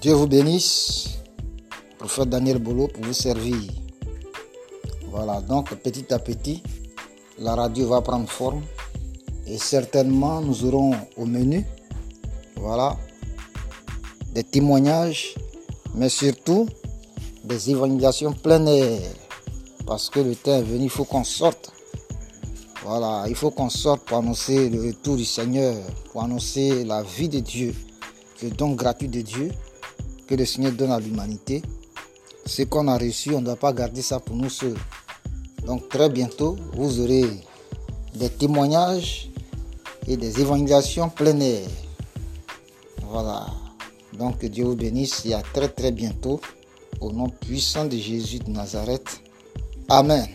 Dieu 0.00 0.12
vous 0.12 0.26
bénisse. 0.26 1.08
Prophète 1.98 2.28
Daniel 2.28 2.58
Bolo 2.58 2.88
pour 2.88 3.02
vous 3.04 3.14
servir. 3.14 3.56
Voilà, 5.10 5.40
donc 5.40 5.74
petit 5.76 6.12
à 6.12 6.18
petit, 6.18 6.62
la 7.38 7.54
radio 7.54 7.88
va 7.88 8.02
prendre 8.02 8.28
forme 8.28 8.62
et 9.46 9.56
certainement 9.56 10.42
nous 10.42 10.66
aurons 10.66 10.94
au 11.16 11.24
menu, 11.24 11.64
voilà, 12.56 12.98
des 14.34 14.44
témoignages, 14.44 15.34
mais 15.94 16.10
surtout 16.10 16.66
des 17.44 17.70
évangélisations 17.70 18.34
plein 18.34 18.66
air. 18.66 19.00
Parce 19.86 20.10
que 20.10 20.20
le 20.20 20.34
temps 20.34 20.56
est 20.58 20.62
venu, 20.62 20.84
il 20.84 20.90
faut 20.90 21.04
qu'on 21.04 21.24
sorte. 21.24 21.72
Voilà, 22.84 23.24
il 23.28 23.34
faut 23.34 23.50
qu'on 23.50 23.70
sorte 23.70 24.02
pour 24.04 24.18
annoncer 24.18 24.68
le 24.68 24.88
retour 24.88 25.16
du 25.16 25.24
Seigneur, 25.24 25.74
pour 26.12 26.22
annoncer 26.22 26.84
la 26.84 27.02
vie 27.02 27.30
de 27.30 27.40
Dieu, 27.40 27.74
le 28.42 28.50
don 28.50 28.72
gratuit 28.72 29.08
de 29.08 29.22
Dieu 29.22 29.50
que 30.26 30.34
le 30.34 30.44
Seigneur 30.44 30.72
donne 30.72 30.92
à 30.92 31.00
l'humanité. 31.00 31.62
Ce 32.44 32.62
qu'on 32.62 32.88
a 32.88 32.98
reçu, 32.98 33.34
on 33.34 33.40
ne 33.40 33.46
doit 33.46 33.56
pas 33.56 33.72
garder 33.72 34.02
ça 34.02 34.20
pour 34.20 34.36
nous 34.36 34.50
seuls. 34.50 34.76
Donc 35.66 35.88
très 35.88 36.08
bientôt, 36.08 36.56
vous 36.74 37.00
aurez 37.00 37.24
des 38.14 38.28
témoignages 38.30 39.30
et 40.06 40.16
des 40.16 40.40
évangélisations 40.40 41.08
plein 41.08 41.38
air. 41.40 41.66
Voilà. 43.02 43.46
Donc 44.12 44.44
Dieu 44.44 44.64
vous 44.64 44.76
bénisse 44.76 45.26
et 45.26 45.34
à 45.34 45.42
très 45.42 45.68
très 45.68 45.92
bientôt. 45.92 46.40
Au 47.00 47.12
nom 47.12 47.28
puissant 47.28 47.84
de 47.84 47.96
Jésus 47.96 48.38
de 48.38 48.50
Nazareth. 48.50 49.20
Amen. 49.88 50.26